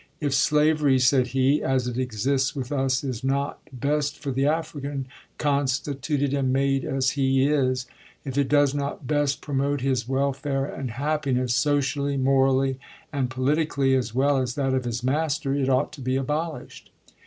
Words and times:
"If 0.19 0.33
slavery," 0.33 0.97
said 0.97 1.27
he, 1.27 1.61
"as 1.61 1.87
it 1.87 1.99
exists 1.99 2.55
with 2.55 2.71
us 2.71 3.03
is 3.03 3.23
not 3.23 3.59
best 3.71 4.17
for 4.17 4.31
the 4.31 4.47
African, 4.47 5.05
constituted 5.37 6.33
and 6.33 6.51
made 6.51 6.83
as 6.83 7.11
he 7.11 7.45
is, 7.45 7.85
if 8.25 8.35
it 8.35 8.47
does 8.49 8.73
not 8.73 9.05
best 9.05 9.41
promote 9.41 9.81
his 9.81 10.07
welfare 10.07 10.65
and 10.65 10.89
happiness, 10.89 11.53
socially, 11.53 12.17
mor 12.17 12.47
ally, 12.47 12.73
and 13.13 13.29
politically, 13.29 13.93
as 13.93 14.11
well 14.15 14.39
as 14.39 14.55
that 14.55 14.73
of 14.73 14.85
his 14.85 15.03
master, 15.03 15.53
it 15.53 15.69
ought 15.69 15.93
to 15.93 16.01
be 16.01 16.15
abolished." 16.15 16.89